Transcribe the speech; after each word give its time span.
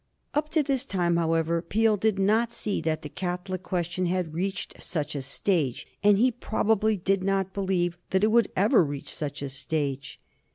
Up 0.33 0.49
to 0.49 0.63
this 0.63 0.83
time, 0.87 1.17
however, 1.17 1.61
Peel 1.61 1.95
did 1.95 2.17
not 2.17 2.51
see 2.51 2.81
that 2.81 3.03
the 3.03 3.07
Catholic 3.09 3.61
question 3.61 4.07
had 4.07 4.33
reached 4.33 4.81
such 4.81 5.13
a 5.13 5.21
stage, 5.21 5.85
and 6.03 6.17
he 6.17 6.31
probably 6.31 6.97
did 6.97 7.23
not 7.23 7.53
believe 7.53 7.99
that 8.09 8.23
it 8.23 8.31
would 8.31 8.51
ever 8.55 8.83
reach 8.83 9.13
such 9.13 9.43
a 9.43 9.49
stage. 9.49 10.19